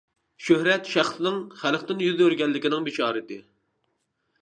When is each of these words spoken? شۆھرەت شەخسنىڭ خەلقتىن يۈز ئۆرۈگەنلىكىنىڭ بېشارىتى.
شۆھرەت 0.45 0.89
شەخسنىڭ 0.93 1.37
خەلقتىن 1.65 2.03
يۈز 2.07 2.25
ئۆرۈگەنلىكىنىڭ 2.25 2.91
بېشارىتى. 2.91 3.43